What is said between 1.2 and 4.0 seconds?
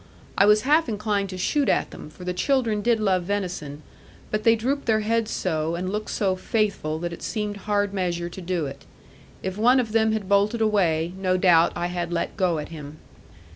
to shoot at them, for the children did love venison;